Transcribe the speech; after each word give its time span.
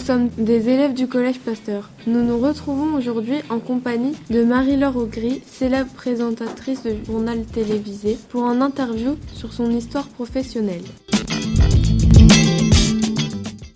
sommes 0.00 0.28
des 0.38 0.68
élèves 0.68 0.94
du 0.94 1.06
Collège 1.06 1.38
Pasteur. 1.40 1.90
Nous 2.06 2.22
nous 2.22 2.38
retrouvons 2.38 2.94
aujourd'hui 2.96 3.36
en 3.50 3.58
compagnie 3.58 4.14
de 4.30 4.42
Marie-Laure 4.42 4.96
Augry, 4.96 5.42
célèbre 5.46 5.92
présentatrice 5.92 6.82
de 6.82 6.96
journal 7.04 7.44
télévisé, 7.44 8.18
pour 8.30 8.44
un 8.44 8.60
interview 8.60 9.16
sur 9.34 9.52
son 9.52 9.70
histoire 9.70 10.08
professionnelle. 10.08 10.82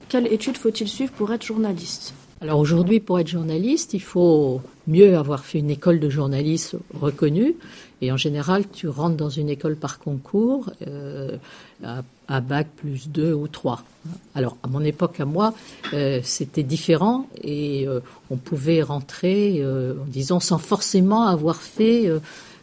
Quelle 0.09 0.33
étude 0.33 0.57
faut-il 0.57 0.89
suivre 0.89 1.13
pour 1.13 1.33
être 1.33 1.45
journaliste? 1.45 2.15
Alors 2.45 2.59
aujourd'hui, 2.59 3.01
pour 3.01 3.19
être 3.19 3.29
journaliste, 3.29 3.95
il 3.95 4.03
faut 4.03 4.61
mieux 4.87 5.17
avoir 5.17 5.47
fait 5.47 5.61
une 5.61 5.71
école 5.71 5.99
de 5.99 6.11
journalisme 6.11 6.79
reconnue. 6.93 7.55
Et 8.03 8.13
en 8.13 8.19
général, 8.19 8.65
tu 8.71 8.87
rentres 8.87 9.17
dans 9.17 9.31
une 9.31 9.49
école 9.49 9.77
par 9.77 9.99
concours 9.99 10.69
euh, 10.87 11.39
à, 12.29 12.41
bac 12.43 12.67
plus 12.77 13.09
2 13.09 13.33
ou 13.33 13.49
3. 13.49 13.83
Alors, 14.35 14.59
à 14.63 14.69
mon 14.69 14.85
époque, 14.85 15.21
à 15.21 15.25
moi, 15.25 15.55
euh, 15.95 16.21
c'était 16.23 16.63
différent 16.63 17.31
et 17.43 17.89
euh, 17.89 18.01
on 18.29 18.37
pouvait 18.37 18.83
rentrer, 18.83 19.65
disons, 20.09 20.39
sans 20.39 20.59
forcément 20.59 21.27
avoir 21.27 21.57
fait 21.57 22.11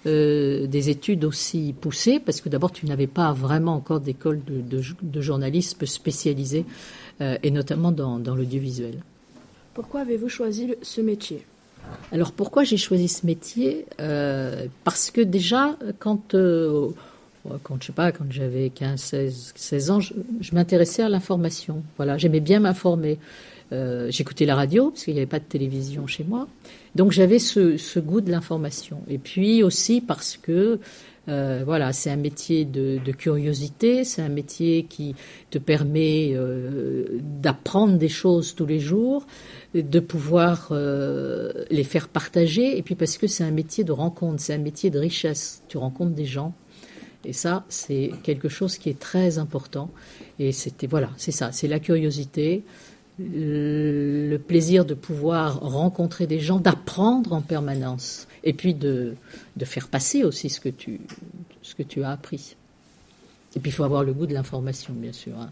des 0.06 0.90
études 0.90 1.26
aussi 1.26 1.74
poussées, 1.82 2.20
parce 2.20 2.40
que 2.40 2.50
d'abord, 2.50 2.72
tu 2.72 2.86
n'avais 2.86 3.08
pas 3.08 3.34
vraiment 3.34 3.74
encore 3.74 4.00
d'école 4.00 4.42
de, 4.46 5.22
journalisme 5.22 5.88
spécialisée, 5.88 6.66
et 7.20 7.50
notamment 7.50 7.92
dans, 7.92 8.20
dans 8.20 8.36
l'audiovisuel. 8.36 9.02
Pourquoi 9.82 10.02
avez-vous 10.02 10.30
choisi 10.30 10.76
ce 10.84 11.02
métier 11.02 11.44
alors 12.12 12.32
pourquoi 12.32 12.64
j'ai 12.64 12.78
choisi 12.78 13.08
ce 13.08 13.26
métier 13.26 13.86
euh, 14.00 14.68
Parce 14.84 15.10
que 15.10 15.20
déjà, 15.20 15.76
quand, 16.00 16.36
euh, 16.36 16.90
quand 17.64 17.82
je 17.82 17.88
sais 17.88 17.94
pas, 17.94 18.12
quand 18.12 18.26
j'avais 18.30 18.70
15, 18.70 19.02
16, 19.02 19.54
16 19.56 19.92
ans, 19.92 20.00
je, 20.00 20.14
m'intéressais 20.54 21.02
à 21.02 21.10
l'information. 21.10 21.84
Voilà, 21.98 22.18
j'aimais 22.20 22.40
bien 22.40 22.60
m'informer. 22.60 23.18
Euh, 23.74 24.08
j'écoutais 24.12 24.46
la 24.46 24.56
radio 24.56 24.92
parce 24.92 25.06
qu'il 25.06 25.16
n'y 25.16 25.20
avait 25.20 25.26
pas 25.26 25.40
de 25.40 25.46
télévision 25.46 26.06
chez 26.06 26.24
moi. 26.24 26.48
Donc 26.96 27.12
j'avais 27.12 27.40
ce, 27.40 28.00
goût 28.00 28.22
de 28.22 28.30
l'information. 28.30 29.02
Et 29.10 29.18
puis 29.18 29.64
aussi 29.64 30.00
parce 30.00 30.38
que 30.38 30.80
voilà, 31.28 31.94
c'est 31.94 32.12
un 32.12 32.18
métier 32.18 32.66
de, 32.66 33.00
curiosité, 33.12 34.04
c'est 34.04 34.22
un 34.22 34.30
métier 34.30 34.86
qui 34.90 35.16
te 35.50 35.58
permet 35.58 36.36
d'apprendre 37.42 37.98
des 37.98 38.10
choses 38.10 38.54
tous 38.54 38.66
les 38.66 38.80
jours, 38.80 39.26
de 39.74 40.00
pouvoir 40.02 40.70
euh, 40.72 41.52
les 41.70 41.86
faire 41.86 42.10
partager, 42.10 42.78
et 42.78 42.82
puis 42.82 42.96
parce 42.96 43.18
que 43.18 43.28
c'est 43.28 43.44
un 43.44 43.52
métier 43.52 43.84
de 43.84 43.94
rencontre, 43.94 44.42
c'est 44.42 44.54
un 44.54 44.58
métier 44.58 44.90
de 44.90 45.00
richesse. 45.00 45.64
Tu 45.70 45.78
rencontres 45.78 46.12
des 46.12 46.26
gens, 46.26 46.54
et 47.24 47.34
ça, 47.34 47.66
c'est 47.70 48.12
quelque 48.24 48.50
chose 48.50 48.78
qui 48.78 48.90
est 48.90 49.00
très 49.00 49.38
important. 49.38 49.90
Et 50.40 50.52
c'était 50.52 50.88
voilà, 50.88 51.10
c'est 51.18 51.32
ça, 51.32 51.52
c'est 51.52 51.68
la 51.68 51.80
curiosité, 51.80 52.64
le 53.20 54.38
plaisir 54.38 54.84
de 54.84 54.94
pouvoir 54.94 55.60
rencontrer 55.62 56.28
des 56.28 56.40
gens, 56.40 56.60
d'apprendre 56.60 57.34
en 57.34 57.42
permanence, 57.42 58.28
et 58.44 58.54
puis 58.54 58.74
de, 58.74 59.16
de 59.56 59.66
faire 59.66 59.88
passer 59.88 60.24
aussi 60.24 60.50
ce 60.50 60.60
que, 60.60 60.70
tu, 60.70 61.00
ce 61.62 61.76
que 61.76 61.84
tu 61.84 62.04
as 62.04 62.12
appris. 62.12 62.56
Et 63.56 63.60
puis 63.60 63.70
il 63.70 63.74
faut 63.74 63.84
avoir 63.84 64.04
le 64.04 64.14
goût 64.14 64.26
de 64.26 64.34
l'information, 64.34 64.94
bien 64.94 65.14
sûr. 65.14 65.34
Hein. 65.40 65.52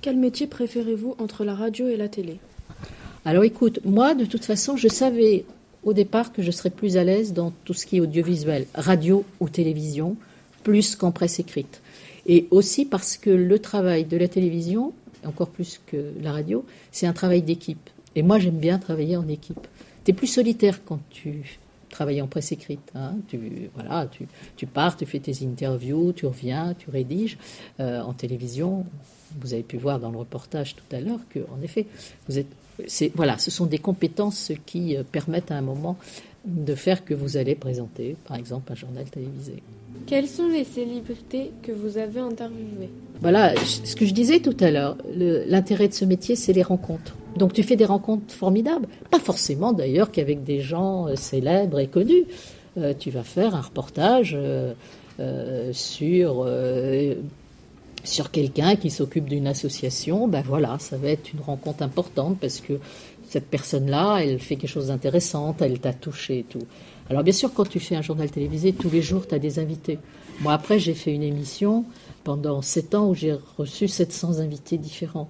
Quel 0.00 0.16
métier 0.16 0.46
préférez-vous 0.46 1.16
entre 1.18 1.44
la 1.44 1.54
radio 1.54 1.88
et 1.88 1.96
la 1.96 2.08
télé? 2.08 2.38
Alors 3.26 3.44
écoute, 3.44 3.80
moi 3.84 4.14
de 4.14 4.26
toute 4.26 4.44
façon, 4.44 4.76
je 4.76 4.88
savais 4.88 5.44
au 5.82 5.92
départ 5.92 6.32
que 6.32 6.42
je 6.42 6.50
serais 6.50 6.70
plus 6.70 6.96
à 6.96 7.04
l'aise 7.04 7.32
dans 7.32 7.52
tout 7.64 7.72
ce 7.72 7.86
qui 7.86 7.96
est 7.96 8.00
audiovisuel, 8.00 8.66
radio 8.74 9.24
ou 9.40 9.48
télévision, 9.48 10.16
plus 10.62 10.94
qu'en 10.94 11.10
presse 11.10 11.38
écrite. 11.38 11.80
Et 12.26 12.46
aussi 12.50 12.84
parce 12.84 13.16
que 13.16 13.30
le 13.30 13.58
travail 13.58 14.04
de 14.04 14.16
la 14.16 14.28
télévision, 14.28 14.92
encore 15.24 15.48
plus 15.48 15.80
que 15.86 16.12
la 16.20 16.32
radio, 16.32 16.64
c'est 16.92 17.06
un 17.06 17.12
travail 17.12 17.42
d'équipe. 17.42 17.90
Et 18.14 18.22
moi, 18.22 18.38
j'aime 18.38 18.58
bien 18.58 18.78
travailler 18.78 19.16
en 19.16 19.28
équipe. 19.28 19.66
Tu 20.04 20.10
es 20.10 20.14
plus 20.14 20.26
solitaire 20.26 20.84
quand 20.84 21.00
tu 21.10 21.58
travailles 21.90 22.20
en 22.20 22.26
presse 22.26 22.52
écrite. 22.52 22.90
Hein. 22.94 23.14
Tu, 23.28 23.70
voilà, 23.74 24.08
tu, 24.56 24.66
pars, 24.66 24.96
tu 24.96 25.06
fais 25.06 25.20
tes 25.20 25.44
interviews, 25.44 26.12
tu 26.12 26.26
reviens, 26.26 26.74
tu 26.78 26.90
rédiges. 26.90 27.38
Euh, 27.80 28.00
en 28.02 28.12
télévision, 28.12 28.84
vous 29.40 29.54
avez 29.54 29.62
pu 29.62 29.76
voir 29.76 29.98
dans 29.98 30.10
le 30.10 30.18
reportage 30.18 30.76
tout 30.76 30.96
à 30.96 31.00
l'heure 31.00 31.20
que, 31.30 31.40
en 31.56 31.62
effet, 31.62 31.86
vous 32.28 32.38
êtes, 32.38 32.48
voilà, 33.14 33.38
ce 33.38 33.50
sont 33.50 33.66
des 33.66 33.78
compétences 33.78 34.52
qui 34.66 34.96
euh, 34.96 35.02
permettent 35.02 35.50
à 35.50 35.56
un 35.56 35.62
moment 35.62 35.96
de 36.44 36.74
faire 36.74 37.04
que 37.04 37.14
vous 37.14 37.36
allez 37.36 37.54
présenter, 37.54 38.16
par 38.26 38.36
exemple, 38.36 38.72
un 38.72 38.74
journal 38.74 39.04
télévisé. 39.04 39.62
Quelles 40.06 40.28
sont 40.28 40.48
les 40.48 40.64
célébrités 40.64 41.52
que 41.62 41.72
vous 41.72 41.96
avez 41.96 42.20
interviewées? 42.20 42.90
Voilà, 43.22 43.54
ce 43.56 43.96
que 43.96 44.04
je 44.04 44.12
disais 44.12 44.40
tout 44.40 44.56
à 44.60 44.70
l'heure, 44.70 44.98
l'intérêt 45.16 45.88
de 45.88 45.94
ce 45.94 46.04
métier, 46.04 46.36
c'est 46.36 46.52
les 46.52 46.62
rencontres. 46.62 47.16
Donc 47.36 47.52
tu 47.52 47.62
fais 47.62 47.76
des 47.76 47.84
rencontres 47.84 48.32
formidables, 48.34 48.86
pas 49.10 49.18
forcément 49.18 49.72
d'ailleurs 49.72 50.10
qu'avec 50.10 50.44
des 50.44 50.60
gens 50.60 51.08
euh, 51.08 51.16
célèbres 51.16 51.80
et 51.80 51.86
connus. 51.86 52.24
Euh, 52.76 52.92
tu 52.98 53.10
vas 53.10 53.22
faire 53.22 53.54
un 53.54 53.60
reportage 53.60 54.36
euh, 54.36 54.74
sur 55.72 56.46
sur 58.04 58.30
quelqu'un 58.30 58.76
qui 58.76 58.90
s'occupe 58.90 59.28
d'une 59.28 59.46
association, 59.46 60.28
ben 60.28 60.42
voilà, 60.46 60.78
ça 60.78 60.96
va 60.96 61.08
être 61.08 61.32
une 61.32 61.40
rencontre 61.40 61.82
importante 61.82 62.38
parce 62.40 62.60
que 62.60 62.74
cette 63.28 63.46
personne-là, 63.46 64.18
elle 64.18 64.38
fait 64.38 64.56
quelque 64.56 64.70
chose 64.70 64.88
d'intéressant, 64.88 65.56
elle 65.60 65.80
t'a 65.80 65.92
touché 65.92 66.40
et 66.40 66.42
tout. 66.44 66.66
Alors 67.10 67.22
bien 67.22 67.32
sûr, 67.32 67.52
quand 67.52 67.68
tu 67.68 67.80
fais 67.80 67.96
un 67.96 68.02
journal 68.02 68.30
télévisé, 68.30 68.72
tous 68.72 68.90
les 68.90 69.02
jours, 69.02 69.26
tu 69.26 69.34
as 69.34 69.38
des 69.38 69.58
invités. 69.58 69.98
Moi, 70.40 70.52
après, 70.52 70.78
j'ai 70.78 70.94
fait 70.94 71.12
une 71.12 71.22
émission 71.22 71.84
pendant 72.22 72.62
sept 72.62 72.94
ans 72.94 73.08
où 73.08 73.14
j'ai 73.14 73.36
reçu 73.56 73.88
700 73.88 74.38
invités 74.38 74.78
différents. 74.78 75.28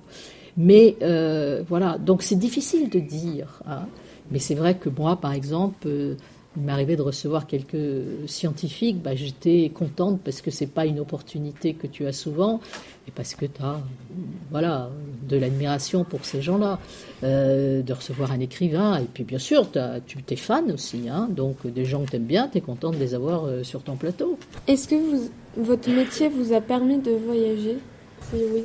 Mais 0.57 0.97
euh, 1.03 1.63
voilà, 1.69 1.99
donc 1.99 2.23
c'est 2.23 2.39
difficile 2.39 2.89
de 2.89 3.01
dire. 3.01 3.63
Hein. 3.67 3.87
Mais 4.31 4.39
c'est 4.39 4.55
vrai 4.55 4.77
que 4.77 4.89
moi, 4.89 5.17
par 5.17 5.33
exemple, 5.33 5.87
euh, 5.87 6.15
il 6.57 6.63
m'arrivait 6.63 6.97
de 6.97 7.03
recevoir 7.03 7.47
quelques 7.47 8.27
scientifiques, 8.27 9.03
bah, 9.03 9.15
j'étais 9.15 9.71
contente 9.75 10.21
parce 10.25 10.41
que 10.41 10.51
c'est 10.51 10.67
pas 10.67 10.87
une 10.87 11.01
opportunité 11.01 11.75
que 11.75 11.87
tu 11.87 12.07
as 12.07 12.13
souvent 12.13 12.61
et 13.09 13.11
parce 13.11 13.35
que 13.35 13.47
tu 13.47 13.63
as 13.63 13.81
voilà, 14.51 14.91
de 15.29 15.37
l'admiration 15.37 16.05
pour 16.05 16.25
ces 16.25 16.43
gens-là. 16.43 16.79
Euh, 17.23 17.83
de 17.83 17.93
recevoir 17.93 18.33
un 18.33 18.41
écrivain, 18.41 18.99
et 18.99 19.07
puis 19.13 19.25
bien 19.25 19.39
sûr, 19.39 19.71
tu 19.71 20.19
es 20.29 20.37
fan 20.37 20.71
aussi, 20.71 21.09
hein, 21.09 21.29
donc 21.31 21.67
des 21.67 21.85
gens 21.85 22.05
que 22.05 22.11
tu 22.11 22.17
aimes 22.17 22.25
bien, 22.25 22.49
tu 22.49 22.59
es 22.59 22.61
contente 22.61 22.97
de 22.97 23.01
les 23.01 23.15
avoir 23.15 23.45
euh, 23.45 23.63
sur 23.63 23.83
ton 23.83 23.97
plateau. 23.97 24.39
Est-ce 24.67 24.89
que 24.89 24.97
votre 25.57 25.89
métier 25.91 26.29
vous 26.29 26.53
a 26.53 26.61
permis 26.61 26.99
de 26.99 27.13
voyager? 27.13 27.79
Oui 28.35 28.65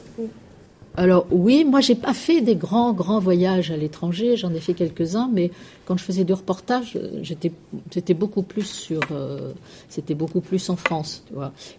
alors 1.00 1.26
oui, 1.32 1.64
moi 1.64 1.80
j'ai 1.80 1.96
pas 1.96 2.14
fait 2.14 2.42
des 2.42 2.58
grands 2.58 2.92
grands 2.92 3.20
voyages 3.20 3.72
à 3.72 3.78
l'étranger, 3.78 4.36
j'en 4.36 4.54
ai 4.54 4.60
fait 4.60 4.74
quelques-uns, 4.74 5.30
mais 5.32 5.50
quand 5.86 5.96
je 5.96 6.04
faisais 6.04 6.26
du 6.26 6.34
reportage, 6.34 7.00
j'étais 7.22 7.54
c'était 7.90 8.14
beaucoup 8.14 8.42
plus 8.42 8.66
sur 8.66 9.00
euh, 9.14 9.54
c'était 9.88 10.14
beaucoup 10.14 10.42
plus 10.42 10.70
en 10.70 10.76
France. 10.76 11.24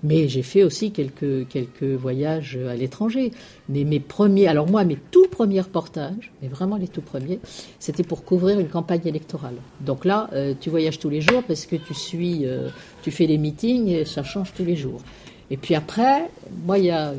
Mais 0.03 0.27
j'ai 0.27 0.43
fait 0.43 0.63
aussi 0.63 0.91
quelques 0.91 1.47
quelques 1.49 1.83
voyages 1.83 2.59
à 2.67 2.75
l'étranger. 2.75 3.31
Mais 3.69 3.85
mes 3.85 4.01
premiers, 4.01 4.49
alors 4.49 4.67
moi 4.67 4.85
mes 4.85 4.97
tout 5.11 5.29
premiers 5.29 5.61
reportages, 5.61 6.33
mais 6.41 6.49
vraiment 6.49 6.77
les 6.77 6.89
tout 6.89 7.03
premiers, 7.03 7.41
c'était 7.79 8.05
pour 8.05 8.25
couvrir 8.25 8.59
une 8.59 8.69
campagne 8.69 9.03
électorale. 9.05 9.57
Donc 9.83 10.07
là, 10.07 10.31
euh, 10.33 10.55
tu 10.59 10.71
voyages 10.71 10.99
tous 10.99 11.11
les 11.11 11.21
jours 11.21 11.43
parce 11.43 11.67
que 11.67 11.77
tu 11.77 11.93
suis, 11.93 12.47
euh, 12.47 12.71
tu 13.03 13.11
fais 13.11 13.27
les 13.27 13.37
meetings 13.37 13.89
et 13.89 14.07
ça 14.07 14.23
change 14.23 14.55
tous 14.55 14.65
les 14.65 14.77
jours. 14.77 15.03
Et 15.51 15.59
puis 15.59 15.75
après, 15.75 16.31
moi 16.65 16.79
il 16.79 16.87
y 16.87 16.91
a 16.91 17.13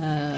un 0.00 0.32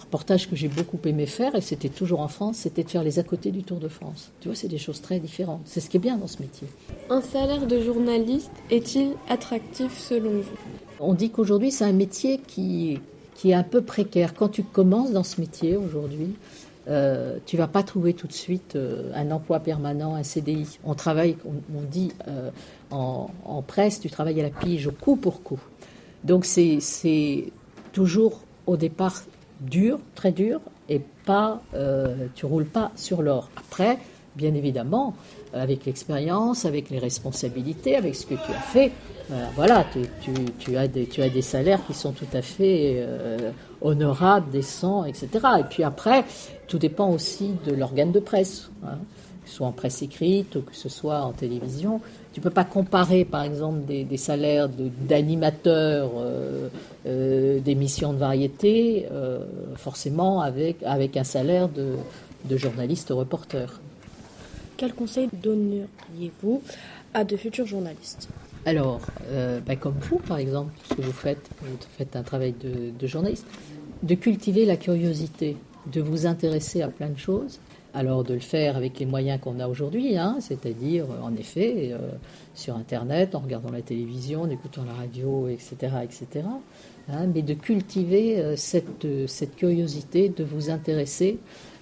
reportage 0.00 0.48
que 0.48 0.56
j'ai 0.56 0.68
beaucoup 0.68 0.98
aimé 1.04 1.26
faire, 1.26 1.54
et 1.54 1.60
c'était 1.60 1.88
toujours 1.88 2.20
en 2.20 2.28
France, 2.28 2.58
c'était 2.58 2.84
de 2.84 2.90
faire 2.90 3.02
les 3.02 3.18
à 3.18 3.22
côté 3.22 3.50
du 3.50 3.62
Tour 3.62 3.78
de 3.78 3.88
France. 3.88 4.30
Tu 4.40 4.48
vois, 4.48 4.56
c'est 4.56 4.68
des 4.68 4.78
choses 4.78 5.00
très 5.00 5.18
différentes. 5.18 5.62
C'est 5.64 5.80
ce 5.80 5.90
qui 5.90 5.96
est 5.96 6.00
bien 6.00 6.16
dans 6.16 6.26
ce 6.26 6.40
métier. 6.40 6.68
Un 7.08 7.20
salaire 7.20 7.66
de 7.66 7.80
journaliste 7.80 8.52
est-il 8.70 9.12
attractif 9.28 9.96
selon 9.98 10.40
vous? 10.40 10.58
On 11.00 11.14
dit 11.14 11.30
qu'aujourd'hui, 11.30 11.70
c'est 11.70 11.84
un 11.84 11.92
métier 11.92 12.38
qui, 12.46 13.00
qui 13.34 13.50
est 13.50 13.54
un 13.54 13.62
peu 13.62 13.82
précaire. 13.82 14.34
Quand 14.34 14.48
tu 14.48 14.62
commences 14.62 15.12
dans 15.12 15.24
ce 15.24 15.40
métier 15.40 15.76
aujourd'hui, 15.76 16.34
euh, 16.88 17.38
tu 17.46 17.56
vas 17.56 17.68
pas 17.68 17.82
trouver 17.82 18.14
tout 18.14 18.26
de 18.26 18.32
suite 18.32 18.74
euh, 18.74 19.12
un 19.14 19.30
emploi 19.30 19.60
permanent, 19.60 20.14
un 20.14 20.22
CDI. 20.22 20.78
On 20.84 20.94
travaille, 20.94 21.36
on, 21.46 21.80
dit 21.82 22.12
euh, 22.26 22.50
en, 22.90 23.30
en, 23.44 23.62
presse, 23.62 24.00
tu 24.00 24.10
travailles 24.10 24.40
à 24.40 24.42
la 24.42 24.50
pige, 24.50 24.86
au 24.86 24.92
coup 24.92 25.16
pour 25.16 25.42
coup. 25.42 25.60
Donc 26.24 26.44
c'est 26.44 27.52
toujours 27.92 28.40
au 28.70 28.76
départ 28.76 29.24
dur, 29.60 29.98
très 30.14 30.30
dur, 30.30 30.60
et 30.88 31.00
pas, 31.26 31.60
euh, 31.74 32.28
tu 32.36 32.46
roules 32.46 32.66
pas 32.66 32.92
sur 32.94 33.20
l'or. 33.20 33.50
Après, 33.56 33.98
bien 34.36 34.54
évidemment, 34.54 35.14
avec 35.52 35.86
l'expérience, 35.86 36.64
avec 36.64 36.88
les 36.88 37.00
responsabilités, 37.00 37.96
avec 37.96 38.14
ce 38.14 38.26
que 38.26 38.34
tu 38.34 38.52
as 38.52 38.60
fait, 38.60 38.92
euh, 39.32 39.44
voilà, 39.56 39.84
tu, 40.60 40.76
as 40.76 40.86
des, 40.86 41.42
salaires 41.42 41.84
qui 41.84 41.94
sont 41.94 42.12
tout 42.12 42.32
à 42.32 42.42
fait 42.42 42.94
euh, 42.98 43.50
honorables, 43.80 44.50
décents, 44.52 45.04
etc. 45.04 45.28
Et 45.58 45.64
puis 45.64 45.82
après, 45.82 46.24
tout 46.68 46.78
dépend 46.78 47.10
aussi 47.10 47.54
de 47.66 47.72
l'organe 47.74 48.12
de 48.12 48.20
presse, 48.20 48.70
hein, 48.84 48.98
ce 49.50 49.56
soit 49.56 49.66
en 49.66 49.72
presse 49.72 50.02
écrite 50.02 50.56
ou 50.56 50.62
que 50.62 50.74
ce 50.74 50.88
soit 50.88 51.20
en 51.22 51.32
télévision. 51.32 52.00
Tu 52.32 52.40
peux 52.40 52.50
pas 52.50 52.64
comparer, 52.64 53.24
par 53.24 53.42
exemple, 53.42 53.80
des, 53.84 54.16
salaires 54.16 54.68
d'animateurs 54.68 56.12
euh, 56.16 56.68
euh, 57.06 57.58
d'émissions 57.58 58.12
de 58.12 58.18
variété, 58.18 59.06
euh, 59.10 59.44
forcément 59.74 60.40
avec, 60.40 60.82
avec 60.84 61.16
un 61.16 61.24
salaire 61.24 61.68
de, 61.68 61.94
de 62.44 62.56
journaliste 62.56 63.10
reporter. 63.10 63.80
Quel 64.76 64.94
conseil 64.94 65.28
donneriez-vous 65.32 66.62
à 67.12 67.24
de 67.24 67.36
futurs 67.36 67.66
journalistes? 67.66 68.28
Alors, 68.64 69.00
ben, 69.66 69.76
comme 69.76 69.96
vous, 70.00 70.18
par 70.18 70.38
exemple, 70.38 70.72
ce 70.88 70.94
que 70.94 71.02
vous 71.02 71.12
faites, 71.12 71.48
vous 71.62 71.76
faites 71.96 72.14
un 72.14 72.22
travail 72.22 72.54
de, 72.62 72.90
de 72.98 73.06
journaliste, 73.06 73.46
de 74.02 74.14
cultiver 74.14 74.66
la 74.66 74.76
curiosité, 74.76 75.56
de 75.86 76.00
vous 76.00 76.26
intéresser 76.26 76.82
à 76.82 76.88
plein 76.88 77.08
de 77.08 77.18
choses, 77.18 77.60
alors 77.94 78.22
de 78.22 78.34
le 78.34 78.40
faire 78.40 78.76
avec 78.76 78.98
les 78.98 79.06
moyens 79.06 79.40
qu'on 79.40 79.58
a 79.58 79.68
aujourd'hui, 79.68 80.16
hein, 80.16 80.36
c'est-à-dire 80.40 81.06
en 81.22 81.34
effet 81.34 81.90
euh, 81.92 82.10
sur 82.54 82.76
Internet, 82.76 83.34
en 83.34 83.40
regardant 83.40 83.70
la 83.70 83.82
télévision, 83.82 84.42
en 84.42 84.50
écoutant 84.50 84.84
la 84.84 84.92
radio, 84.92 85.48
etc., 85.48 85.76
etc. 86.02 86.46
Hein, 87.12 87.26
mais 87.34 87.42
de 87.42 87.54
cultiver 87.54 88.38
euh, 88.38 88.56
cette, 88.56 89.06
cette, 89.26 89.56
curiosité, 89.56 90.28
de 90.28 90.44
vous 90.44 90.70
intéresser 90.70 91.38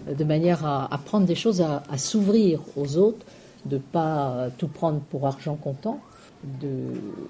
euh, 0.08 0.14
de 0.14 0.24
manière 0.24 0.64
à, 0.64 0.92
à, 0.92 0.98
prendre 0.98 1.26
des 1.26 1.34
choses, 1.34 1.60
à, 1.60 1.98
s'ouvrir 1.98 2.60
aux 2.76 2.96
autres, 2.96 3.26
de 3.66 3.78
pas 3.78 4.48
tout 4.56 4.68
prendre 4.68 5.00
pour 5.00 5.26
argent 5.26 5.56
comptant, 5.56 6.00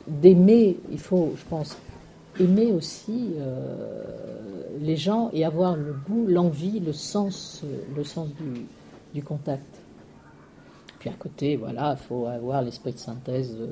d'aimer, 0.07 0.77
il 0.93 0.99
faut, 0.99 1.33
je 1.37 1.45
pense, 1.49 1.77
aimer 2.41 2.73
aussi 2.73 3.31
euh, 3.39 4.38
les 4.81 4.97
gens 4.97 5.31
et 5.33 5.45
avoir 5.45 5.77
le 5.77 5.95
goût, 6.09 6.27
l'envie, 6.27 6.81
le 6.81 6.93
sens, 6.93 7.63
le 7.95 8.05
sens 8.05 8.29
du, 8.29 8.67
du, 9.15 9.23
contact. 9.23 9.67
Puis 10.99 11.11
à 11.11 11.15
côté, 11.15 11.57
voilà, 11.57 11.97
il 11.99 12.07
faut 12.07 12.27
avoir 12.27 12.63
l'esprit 12.63 12.93
de 12.93 12.99
synthèse. 12.99 13.57
Euh, 13.59 13.71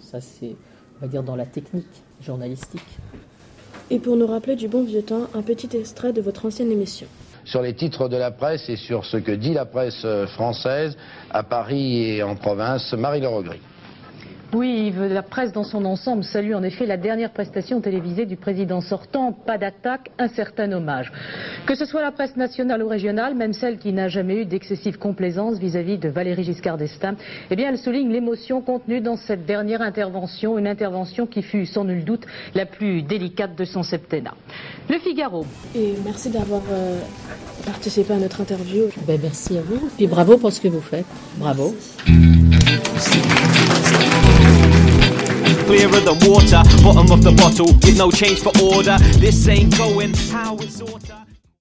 ça, 0.00 0.20
c'est, 0.20 0.54
on 0.96 1.00
va 1.00 1.08
dire, 1.08 1.22
dans 1.22 1.36
la 1.36 1.46
technique 1.46 1.86
journalistique. 2.20 2.98
Et 3.90 3.98
pour 3.98 4.16
nous 4.16 4.26
rappeler 4.26 4.56
du 4.56 4.68
bon 4.68 4.84
vieux 4.84 5.02
temps, 5.02 5.26
un 5.34 5.42
petit 5.42 5.76
extrait 5.76 6.12
de 6.12 6.20
votre 6.20 6.46
ancienne 6.46 6.70
émission 6.70 7.06
sur 7.44 7.62
les 7.62 7.74
titres 7.74 8.08
de 8.08 8.16
la 8.16 8.30
presse 8.30 8.68
et 8.68 8.76
sur 8.76 9.04
ce 9.04 9.16
que 9.16 9.32
dit 9.32 9.54
la 9.54 9.64
presse 9.64 10.06
française 10.34 10.96
à 11.30 11.42
Paris 11.42 12.10
et 12.10 12.22
en 12.22 12.36
province, 12.36 12.92
Marie-Laure 12.92 13.42
Oui, 14.52 14.92
la 14.96 15.22
presse 15.22 15.52
dans 15.52 15.62
son 15.62 15.84
ensemble 15.84 16.24
salue 16.24 16.54
en 16.54 16.62
effet 16.64 16.84
la 16.84 16.96
dernière 16.96 17.30
prestation 17.30 17.80
télévisée 17.80 18.26
du 18.26 18.36
président 18.36 18.80
sortant. 18.80 19.32
Pas 19.32 19.58
d'attaque, 19.58 20.10
un 20.18 20.26
certain 20.26 20.72
hommage. 20.72 21.12
Que 21.66 21.76
ce 21.76 21.84
soit 21.84 22.02
la 22.02 22.10
presse 22.10 22.36
nationale 22.36 22.82
ou 22.82 22.88
régionale, 22.88 23.36
même 23.36 23.52
celle 23.52 23.78
qui 23.78 23.92
n'a 23.92 24.08
jamais 24.08 24.42
eu 24.42 24.44
d'excessive 24.46 24.98
complaisance 24.98 25.58
vis-à-vis 25.58 25.98
de 25.98 26.08
Valérie 26.08 26.42
Giscard 26.42 26.78
d'Estaing, 26.78 27.14
eh 27.50 27.56
bien, 27.56 27.68
elle 27.68 27.78
souligne 27.78 28.10
l'émotion 28.10 28.60
contenue 28.60 29.00
dans 29.00 29.16
cette 29.16 29.46
dernière 29.46 29.82
intervention, 29.82 30.58
une 30.58 30.66
intervention 30.66 31.26
qui 31.26 31.42
fut 31.42 31.66
sans 31.66 31.84
nul 31.84 32.04
doute 32.04 32.26
la 32.54 32.66
plus 32.66 33.02
délicate 33.02 33.56
de 33.56 33.64
son 33.64 33.84
septennat. 33.84 34.34
Le 34.88 34.98
Figaro. 34.98 35.46
Et 35.76 35.94
merci 36.04 36.28
d'avoir 36.28 36.62
euh, 36.72 36.98
participé 37.64 38.14
à 38.14 38.16
notre 38.16 38.40
interview. 38.40 38.86
Ben, 39.06 39.20
merci 39.22 39.56
à 39.58 39.62
vous. 39.62 39.88
Et 40.00 40.08
bravo 40.08 40.38
pour 40.38 40.52
ce 40.52 40.60
que 40.60 40.68
vous 40.68 40.80
faites. 40.80 41.06
Bravo. 41.36 41.72
Clearer 45.70 46.00
than 46.00 46.18
water. 46.28 46.62
Bottom 46.82 47.12
of 47.12 47.22
the 47.22 47.32
bottle, 47.36 47.66
with 47.66 47.96
no 47.96 48.10
change 48.10 48.40
for 48.40 48.52
order. 48.60 48.98
This 49.18 49.46
ain't 49.46 49.76
going 49.78 50.14
how 50.14 50.56
it's 50.56 50.80
oughta. 50.80 51.29